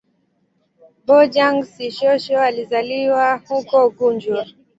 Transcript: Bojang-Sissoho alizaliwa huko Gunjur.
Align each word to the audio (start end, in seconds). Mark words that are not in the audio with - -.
Bojang-Sissoho 1.05 2.37
alizaliwa 2.39 3.41
huko 3.47 3.89
Gunjur. 3.89 4.45